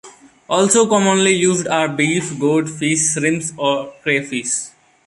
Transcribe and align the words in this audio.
Also 0.49 0.87
commonly 0.87 1.29
used 1.29 1.67
are 1.67 1.87
beef, 1.87 2.39
goat, 2.39 2.67
fish, 2.67 3.13
shrimps, 3.13 3.53
or 3.55 3.93
crayfish. 4.01 4.71